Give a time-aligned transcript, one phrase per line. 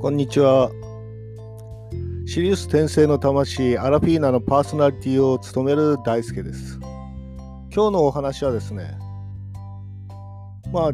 [0.00, 0.70] こんにちは。
[2.24, 6.78] シリウス転生の魂、アラフィーナのパーソナリティを務める大輔です。
[7.70, 8.96] 今日のお話はですね、
[10.72, 10.92] まあ、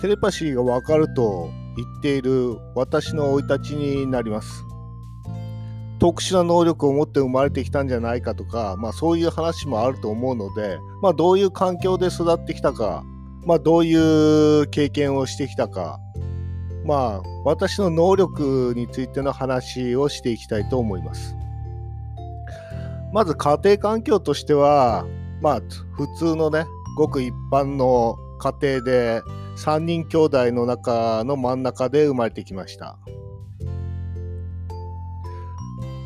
[0.00, 4.62] テレパシーがわかると言っている私の生い立ちになります。
[5.98, 13.02] 特殊な能力を持って生まれてきたんじゃないかとか、まあそういう話もあると思うので、まあどういう環境で育ってきたか、
[13.44, 15.98] まあどういう経験をしてきたか、
[16.86, 21.36] まあ私の能力についての話をしていきたいと思います。
[23.12, 25.06] まず家庭環境としては、
[25.40, 25.60] まあ
[25.92, 26.64] 普通のね、
[26.96, 29.22] ごく一般の家庭で
[29.56, 32.98] 3人兄弟の中の真ん中で生まれてきました。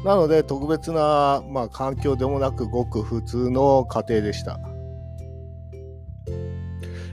[0.04, 4.58] なので特別な、まあ、環境でもなくごく普通の家庭でした。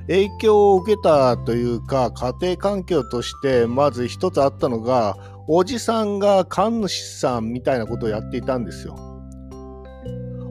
[0.08, 5.16] 影響を受けたというか家庭環境としてまず一つあったのが
[5.48, 8.96] おじさんが神主さんみたいなことをやっていたんですよ。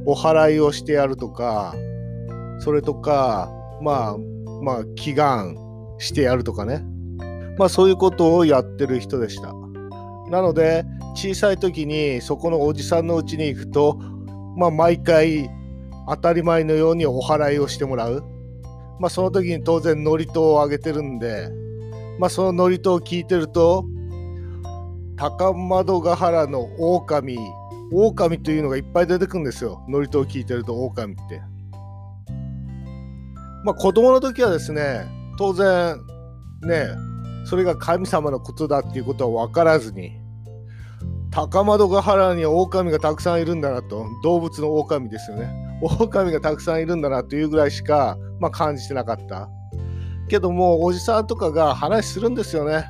[0.04, 1.74] お祓いをしてやるとか
[2.60, 3.50] それとか
[3.82, 4.16] まあ
[4.62, 5.56] まあ祈願
[5.98, 6.84] してやるとかね
[7.58, 9.52] まあそういうことをやってる人でした。
[10.30, 10.84] なので
[11.14, 13.98] 小さい時にそこのおじさんの家に行くと、
[14.56, 15.48] まあ、毎回
[16.08, 18.35] 当たり前のようにお祓いをしてもらう。
[18.98, 21.50] まあ、その時に当然祝詞をあげてるんで、
[22.18, 23.84] まあ、その祝詞を聞いてると
[25.16, 27.38] 高円ヶ原の狼
[27.92, 31.40] 狼というのがいっぱい出てくるんですよ祝詞を聞いてると狼って。
[33.64, 35.04] まあ子供の時はですね
[35.38, 35.96] 当然
[36.62, 36.86] ね
[37.44, 40.12] それが神様のことだっていうことは分からずに
[41.32, 49.48] 高円ヶ原には狼がたくさんいるんだなと動物の狼ですよね狼がたくさんいるんだなというぐらいしか、まあ、感じてなかった。
[50.28, 52.86] けどもおじさんとかが話するんですよね。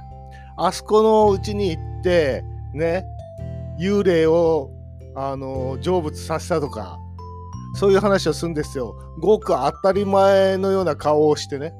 [0.57, 3.05] あそこのうちに行ってね
[3.79, 4.71] 幽霊を
[5.15, 6.99] あの成仏させたとか
[7.75, 8.97] そういう話をするんですよ。
[9.21, 11.75] ごく当たり前のような顔をしてね。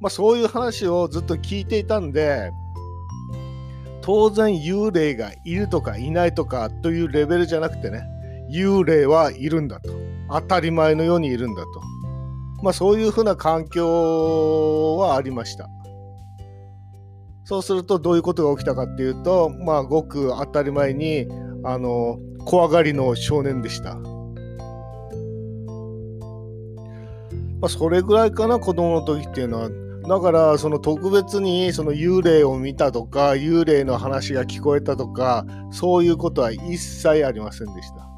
[0.00, 2.50] まあそういう話をずっと聞いていたんで
[4.02, 8.02] 当然幽霊がいるとかいないとかというレベルじゃなくてね
[8.52, 9.90] 幽霊はいるんだと。
[10.30, 11.68] 当たり前のようにいるんだと。
[12.62, 15.68] まあそういうふうな環境はありました。
[17.44, 21.26] そうするとどういうことが起きたかっていうとまあごく当たり前に
[21.64, 23.96] あの怖がりの少年でした。
[27.60, 29.70] まあそれぐらいかな子供の時っていうのは。
[30.08, 38.08] だからその特別にその幽霊を見たとか幽霊の話が聞こえたとかそういうことは一切ありませんでした。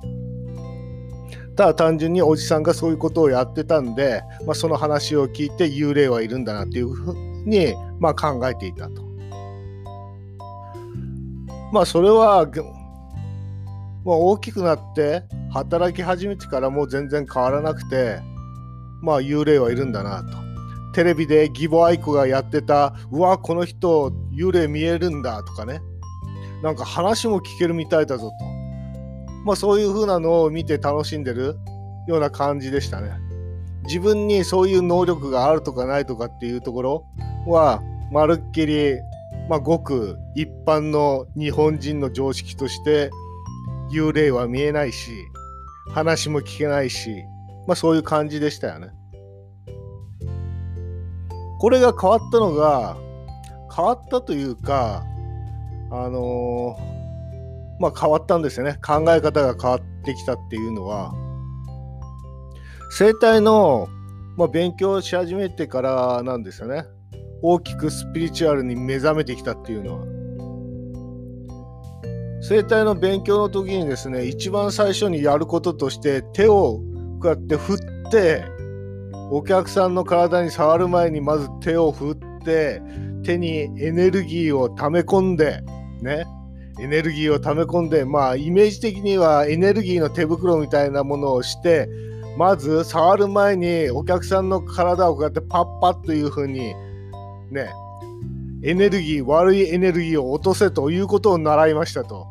[1.56, 7.14] ただ単純におじさんがそういうことをやってたんで、まあ、その話を聞いて幽霊はいるんだなっていうふう
[7.44, 9.02] に、まあ、考えていたと。
[11.72, 12.46] まあそれは、
[14.04, 18.20] まあ、大きくなって働き始めてからもう全然変わらなくて
[19.00, 20.42] まあ幽霊はいるんだなと。
[20.92, 25.80] テレビで義母愛子がやってたうわこの人幽霊見えるんだとかね
[26.62, 28.51] なんか話も聞けるみたいだぞと
[29.44, 31.56] まあそういう風なのを見て楽しんでる
[32.06, 33.12] ような感じでしたね
[33.84, 37.06] 自分にそういう能力があるとかないとかっていうところ
[37.47, 38.97] はまるっきり
[39.48, 43.10] まあごく一般の日本人の常識として
[43.92, 45.10] 幽霊は見えないし
[45.91, 47.25] 話も聞けないし
[47.66, 48.88] まあそういう感じでしたよね。
[51.62, 52.97] これが変わったのが
[53.75, 55.04] 変わったというか
[55.92, 56.91] あのー、
[57.82, 58.78] まあ変わったんですよね。
[58.81, 61.12] 考え方が変わってきたっていうのは。
[62.91, 63.88] 生態の、
[64.37, 66.84] まあ、勉強し始めてからなんですよね。
[67.43, 70.06] 大きくスピリチュアルに目覚めてきたっていうのは。
[72.41, 76.81] 生態の勉強の時にですね一番最初にやることとして手を
[77.20, 78.44] こうやって振って
[79.31, 82.82] お客さんの体に触る前にまず手を振って
[83.25, 85.62] 手にエネルギーを溜め込んで
[86.00, 86.26] ね。
[86.80, 91.88] エネルギーを溜め込んでまあイメージ的にはエネルギーの手袋みたいなものをして
[92.36, 96.74] まず触る前にお客さんの体をこうやってパッパッというふうに
[97.50, 97.70] ね
[98.64, 102.28] エネルギー悪いエネルギーを落とせということを習いましたと。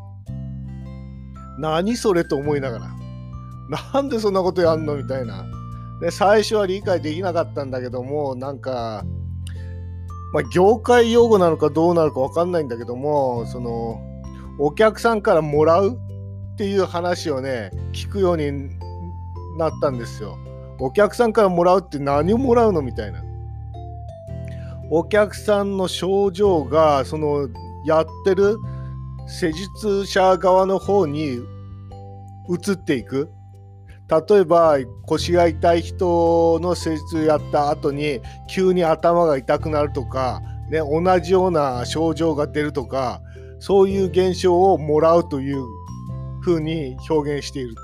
[1.60, 3.92] 何それと思いながら。
[3.94, 5.46] なんでそんなことやんのみたいな。
[6.00, 9.04] で最初は理解できなかったんだけどもなんか、
[10.34, 14.02] まあ、業界用語なのかどうなるか分かんないんだけどもその
[14.60, 15.98] お客さんからもらう
[16.54, 18.70] っていう話をね聞くように
[19.58, 20.38] なったんですよ。
[20.80, 23.24] お客さんからもらうって何をもらうのみたいな。
[24.90, 27.48] お客さんの症状がその
[27.86, 28.58] やってる
[29.28, 31.40] 施術者側の方に
[32.50, 33.32] 移っていく
[34.30, 38.20] 例えば腰が痛い人の施術やった後に
[38.50, 43.22] 急に頭が痛くなるとか、ね、同じような症状が出るとか
[43.62, 45.64] そういう現象をもらうという
[46.42, 47.82] ふうに表現していると。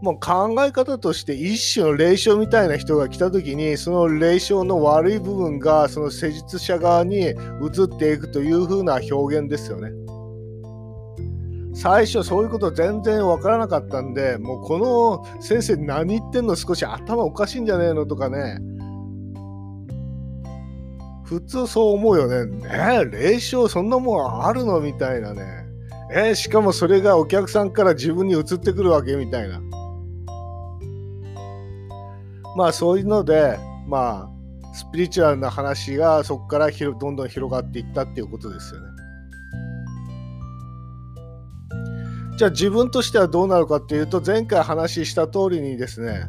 [0.00, 7.34] もう考え方として一種の霊障みたいな人が来た時にその霊障の悪い部分がその施術者側に移
[7.84, 9.92] っていくというふうな表現ですよね。
[11.74, 18.58] 最初そういうこと全然わからなかったんでもうこの先生何言ってんの少し頭おかしいんじゃねえのとかね
[21.32, 22.68] 普通そう思うよね。
[22.70, 25.64] え霊障そんなもんあるのみたいなね。
[26.14, 29.58] えしかもそれがお客さんから自分に移ってくるわけみたいな。
[32.54, 38.86] まあそういうので、まあ、スピリチュアルな話がそこからどんどん広がっていったっていうことですよね。
[42.36, 46.26] じゃあ自分としてはどうなるかっていうと前回話した通りにですね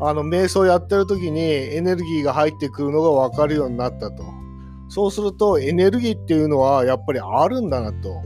[0.00, 4.24] あの瞑想やってる時にエネルギーが入ってくるのが分かるようになったと。
[4.88, 8.22] そうするとエネルギーっていうのはやっぱりあるんだなと。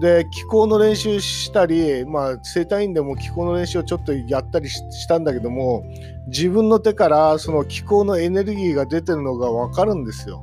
[0.00, 5.84] で気候の練習したりまあ整体院でも気候の練習をちょっとやったりしたんだけども
[6.26, 10.42] 自分の手からその気候のエネルギーが出てるのが分かるんですよ。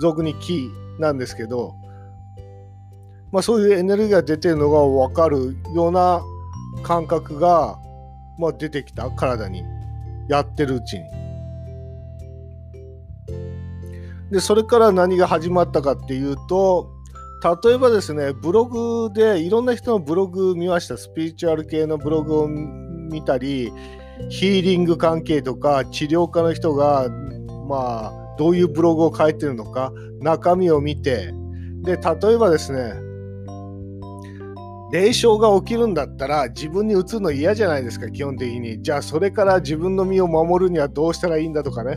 [0.00, 1.74] 俗に気なんですけど。
[3.32, 6.22] まあ、そういうエネルギーが出てるのが分かるような
[6.82, 7.78] 感覚が、
[8.38, 9.62] まあ、出てきた体に
[10.28, 11.22] やってるうちに。
[14.30, 16.90] でそれから何が始まったかっていうと
[17.64, 23.70] 例えばですねブログでいろんな人のブログ見ましたスピリチュアル系のブログを見たり
[24.30, 27.10] ヒーリング関係とか治療家の人が
[27.68, 31.34] まあどういうブログを書いてるのか中身を見て
[31.82, 32.94] で例えばですね
[34.92, 38.82] 霊障が起きるんだったら自分に移るの嫌じゃないですか基本的に。
[38.82, 41.96] じゃあそれから自分の身を守るにはどうしたらいいんだとかね。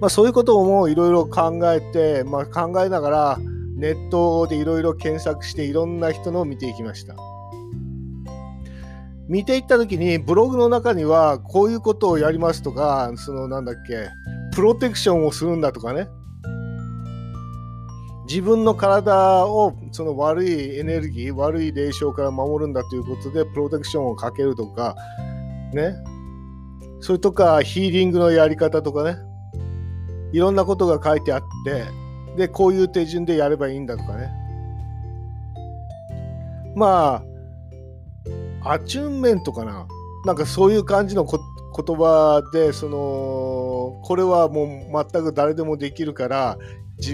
[0.00, 3.38] まあそういうこともいろいろ考えて、まあ、考えながら
[3.76, 7.14] ネットでいろいろ検索していろんな人のを見ていきました。
[9.28, 14.08] 見ていった時にブログの中にはこういうことをやりますとかそのなんだっけ
[14.54, 16.08] プロテクションをするんだとかね。
[18.28, 24.94] 自分の体をその悪いエネルギー悪い霊障から守るんだということでプロテクションをかけるとか
[25.72, 25.94] ね。
[27.00, 29.16] それとかヒーリングのやり方とかね。
[30.32, 31.86] いろんなことが書いてあって
[32.36, 34.30] でこういう手順でやればいいんだとかね。
[36.76, 37.22] ま
[38.62, 39.88] あアチューンメントかな。
[40.26, 46.58] なんかそういう感じの言葉でそのこれはもう全く誰でもできるから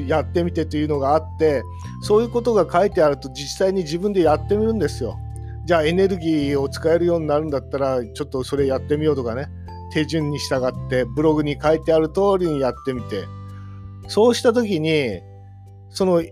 [0.06, 1.62] やってみてというのがあって
[2.02, 5.18] そういうことが書いてあると実際に自分でやってみるんですよ。
[5.66, 9.48] じゃあエネルギーを使えるようになるんだったらちょっとそれやってみようとかね
[9.92, 13.24] 手順に従ってブログに書いてある通りにやってみて
[14.08, 15.20] そうした時に
[15.88, 16.22] その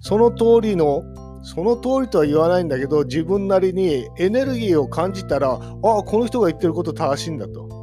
[0.00, 1.02] その通りの
[1.42, 7.79] その通りとは言わないんだけど自分なりにエネルギーを感じたらあこの人が言ってること正しいんだと。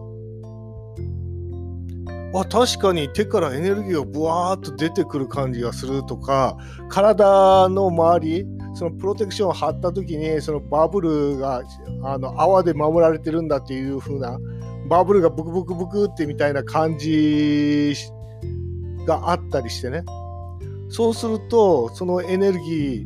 [2.39, 6.57] あ確かに手からエネルギーをブワーッと出てくる感じがするとか
[6.89, 11.63] 体の周りそのプロテクションを貼った時にそのバブルが
[12.03, 14.37] あの泡で守られてるんだっていう風な
[14.87, 17.95] バブルがブクブクブクってみたいな感じ
[19.05, 20.03] があったりしてね。
[20.89, 23.05] そうするとそのエネルギ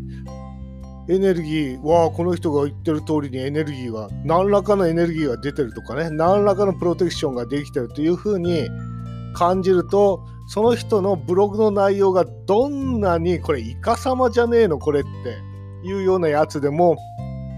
[1.08, 8.70] ーエネルギーはこの人が言ってる通りにエネルギーは何らかのエネルギーが出てるとかね何らかのプロテクションができてるというふうに
[9.34, 16.98] 感じるとその人のブログの内容がどんなにこれイカ様じゃねえのこれっていうようなやつでも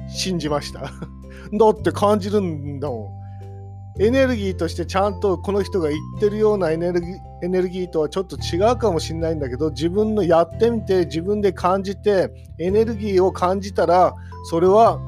[0.08, 0.82] 信じました。
[1.54, 3.20] だって感じるんだも
[4.00, 4.04] ん。
[4.04, 14.16] エネルギーとしてちゃんとこの人が言ってるようなエネルギーエネルギーとはちょっと違うかもしれないんだけど自分のやってみて自分で感じてエネルギーを感じたら
[14.46, 15.00] それは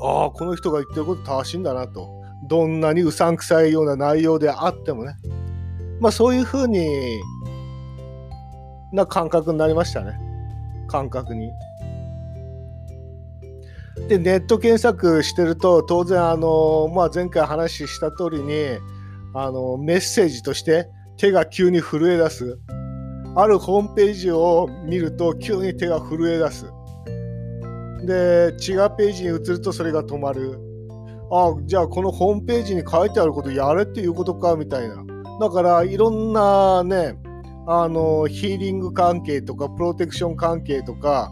[0.00, 2.16] ああこの人が言ってること正しいんだなと。
[2.48, 5.16] どんなにうさんくさいような内容であってもね。
[6.00, 7.20] まあそういうふうに
[8.92, 10.18] な感覚になりましたね。
[10.88, 11.50] 感覚に。
[14.08, 18.78] で、ネット検索してると、当然、あの、まあ、前回話した通りに、
[19.34, 22.58] あの、メッセージとして手が急に震え出す。
[23.34, 26.66] あるホームページを見ると、急に手が震え出す。
[28.06, 30.60] で、違うページに移るとそれが止まる。
[31.32, 35.02] あ、じゃあこのホームページに書いてあることやれっていうことか、みたいな。
[35.40, 37.18] だからいろんなね
[37.66, 41.30] あのヒーリング関係とかプロテクション関係とか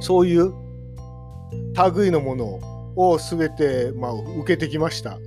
[0.00, 0.52] そういう
[1.94, 2.60] 類のもの
[2.96, 5.18] を全て、まあ、受けてきました。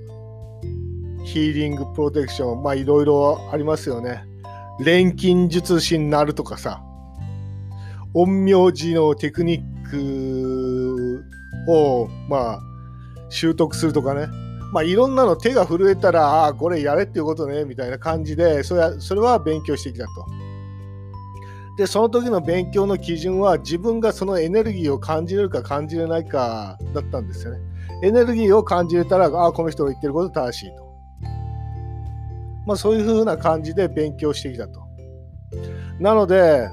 [1.24, 4.24] ヒーリングプロテクションまあいろいろありますよね。
[4.80, 6.82] 錬金術師になるとかさ
[8.14, 11.24] 陰陽師のテクニック
[11.68, 12.60] をまあ
[13.28, 14.26] 習得するとかね
[14.72, 20.26] まあいろんなの手が震えたらああこれやれっていうことねみたいな感じでそれはそれは勉強してきたと。
[21.76, 27.60] でその時の勉強の基準は自分がそのエネルギーを感じれるか感じれないかだったんですよね。
[28.02, 30.90] エネルギーを感じれたらああこの人が言ってること正しいと。
[32.66, 34.80] まあ、そういうふうな感じで勉強してきたと。
[35.98, 36.68] なので、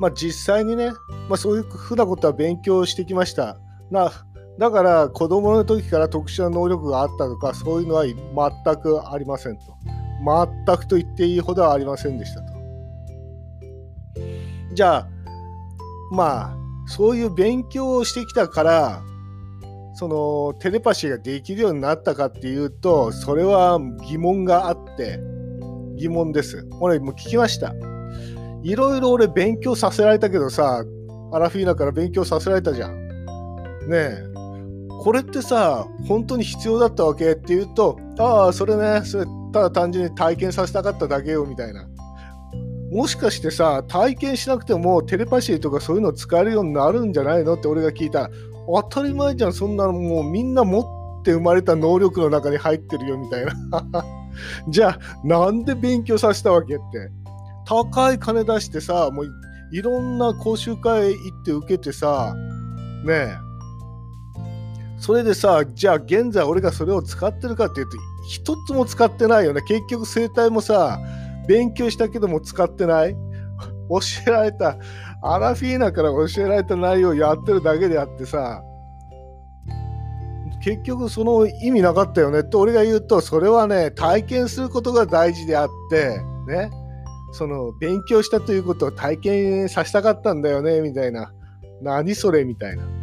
[0.00, 0.90] まあ、実際にね、
[1.28, 3.56] まあ、そういうふうなことは勉強してきました。
[3.90, 4.10] な
[4.58, 9.62] だから子供の時から特殊な能力があったとかそういうのは全くありませんと。
[10.20, 12.58] 全くと言っていいほどはありませんでしたと。
[14.74, 15.08] じゃあ
[16.10, 19.02] まあそういう勉強をしてきたから
[19.94, 25.20] そのテレパシーができるようになったかっていうとそれは疑問があって
[25.96, 27.74] 疑問です俺も聞きました
[28.62, 30.84] いろいろ俺勉強させられたけどさ
[31.32, 33.08] アラフィーナから勉強させられたじゃん
[33.88, 34.27] ねえ
[34.98, 41.88] これってさ本当に必要だったわけっていうとああそれねそれただ単純に体験させたかっただけよみたいな。
[42.90, 48.28] もしかしてさ体験しなくてもテレパシーとかそういうの使えるようになるんじゃないのって俺が聞いた。
[48.28, 48.30] ら
[48.66, 53.52] 当たり前じゃんそんなのもうみんな持って生まれた能力の中に入ってるよみたいな。
[54.68, 57.10] じゃあなんで勉強させたわけって。
[57.66, 59.26] 高い金出してさもう
[59.72, 62.34] いろんな講習会行って受けてさ
[63.04, 63.47] ねえ。
[64.98, 67.96] それでさじゃあ現在俺がそれを使ってるかっていうと
[68.28, 69.62] 一つも使ってないよね。
[69.62, 70.98] 結局生態もさ
[71.46, 73.16] 勉強したけども使ってない。
[73.90, 74.76] 教えられた
[75.22, 78.62] アラフィーナから教えられた内容をやってるだけであってさ
[80.62, 82.40] 結局その意味なかったよね。
[82.40, 86.70] って俺が言うとそれはね体験することが大事であってね。
[87.32, 91.32] その勉強したということを体験させたかったんだよねみたいな。
[91.80, 92.97] 何それみたいな。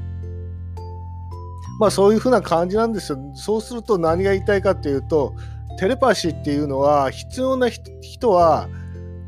[1.79, 3.19] まあそういうふうな感じなんですよ。
[3.35, 5.33] そうすると何が言いたいかっていうと
[5.79, 8.69] テレパシーっていうのは必要な人は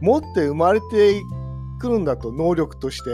[0.01, 1.21] 持って生まれて
[1.79, 3.09] くるんだと能力として。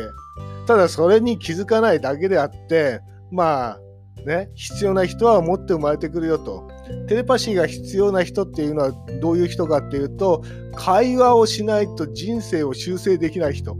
[0.66, 3.80] ただそれに気づかないだけであってまあ
[4.26, 6.70] ね必要な人は持って生まれてくるよと。
[7.08, 10.44] テレパシーが必要な人っていうのはどういう人かっていうと
[10.76, 13.76] 会話をしないと人生を修正できない人。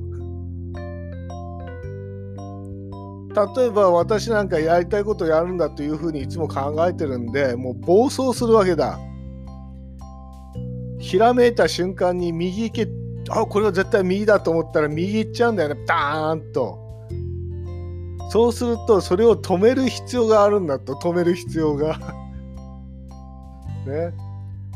[3.34, 9.00] 例えば私なんかやりたいことやるんだというふうにいつも考えてるんでもう暴走するわけだ。
[11.00, 12.88] ひらめいた瞬間に右行け
[13.30, 15.86] あこれは絶対右だと思ったら右行っちゃうんだよね。
[15.86, 16.80] ダーンと。
[18.30, 20.94] そうするとそれを止める必要があるんだと。
[20.94, 22.00] 止める必要が。
[23.86, 24.14] ね。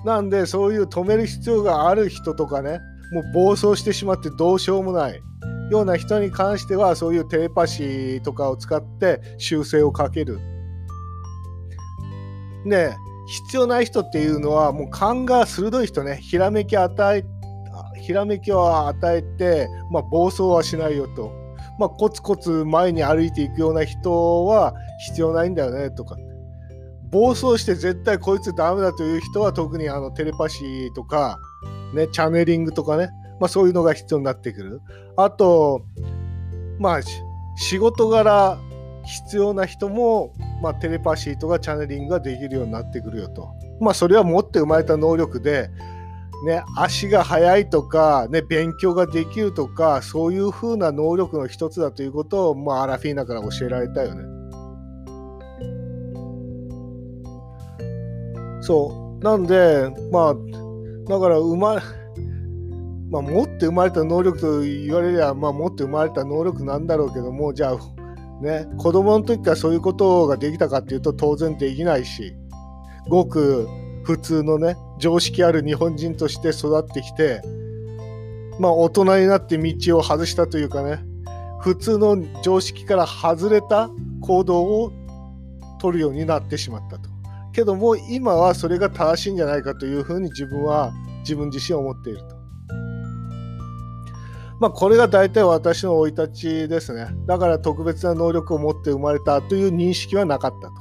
[0.05, 2.79] なんでそういう止める必要がある人とかね
[3.11, 5.21] もう暴走してしまってどうしようもない。
[5.69, 10.39] ような人に関してはそういうテレパシーとかを使って修正をかける。
[12.65, 12.95] で
[13.27, 16.17] 必要ない人っていうのはもう勘が鋭い人ね。
[16.21, 17.25] ひらめき与え
[18.01, 21.31] ひらめきを与えて、まあ、暴走はしないよと、
[21.77, 24.73] まあ、コツコツ前に歩いていくような人は
[25.07, 26.15] 必要ないんだよねとか。
[27.11, 31.39] 暴走して絶対こいつダメだという人は特にあのテレパシーとか、
[31.93, 33.09] ね、チャネリングとかね、
[33.39, 34.81] まあ、そういうのが必要になってくる
[35.15, 35.85] あと
[36.79, 36.99] まあ
[37.57, 38.59] 仕事柄
[39.05, 43.49] 必要な人も、まあ、テレパシーとかチャネリングができるようになってくるよと。
[43.79, 45.69] まあそれは持って生まれた能力で
[46.45, 54.23] ね、足が速いとか、ね、勉強ができるとかそういう風な能力の一つだということを、まあ、アラフィーナから教えられたよね。
[58.61, 60.35] そうなんでまあ
[61.07, 61.81] だから生まれ
[63.09, 67.77] まあ、持って生まれた能力と言われりゃ、まあ、持って生まれた能力なんだろうけどもじゃあ
[68.41, 72.33] ね子供の時からそういうことができたかっていうと当然できないし
[73.07, 73.67] ごく
[74.03, 77.41] 普通のね常識ある日本人として育ってきて
[78.59, 80.99] まあ大人になって道を外したというかね
[81.61, 83.89] 普通の常識から外れた
[84.21, 84.91] 行動を
[85.79, 87.09] 取るようになってしまったと。
[87.51, 92.36] けども今はそれが正しいんじゃないかというふうに自分は自分自身思っていると。
[94.59, 97.07] まあこれが大体私の生い立ちですね。
[97.27, 100.73] だから特別な能力を持って生まれたという認識はなかったと。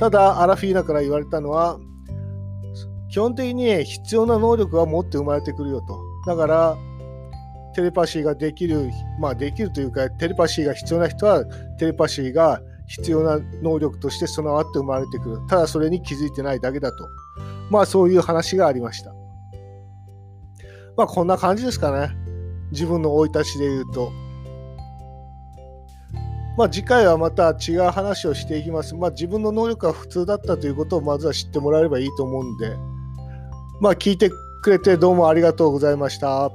[0.00, 1.78] ただアラフィーナから言われたのは
[3.10, 5.98] 基本的に必要な能力は持って生まれてくるよと。
[6.26, 6.76] だから
[7.74, 11.44] テレパシーができる、まあできるというか、テレパシーが必要な人は
[11.78, 15.38] テレパシーが必要な能力として備わって生まれてくる。
[15.48, 17.08] ただそれに気づいてないだけだと。
[17.70, 19.12] まあそういう話がありました。
[20.96, 22.23] まあこんな感じですかね。
[22.70, 24.12] 自分の生い立ちで言うと。
[26.56, 28.94] まあ次回はまた違う話をしていきます。
[28.94, 32.76] まあ自分の能力が普通だったということをまずは知ってもらえればいいと思うんで、
[33.80, 34.30] まあ聞いて
[34.62, 36.50] くれてどうもありがとうございました。